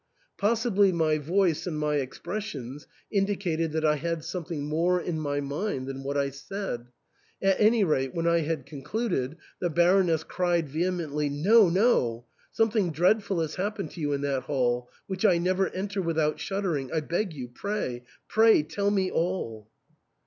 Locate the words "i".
3.85-3.97, 6.17-6.31, 8.25-8.43, 15.23-15.37, 16.91-17.01